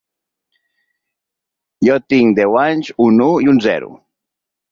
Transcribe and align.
Jo 1.89 1.99
tinc 2.13 2.35
deu 2.41 2.57
anys, 2.63 2.91
un 3.09 3.23
u 3.29 3.31
i 3.47 3.53
un 3.55 3.63
zero. 3.69 3.93